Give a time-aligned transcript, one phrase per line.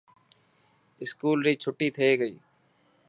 [1.03, 2.35] اسڪول ري ڇٽي ٿي گئي.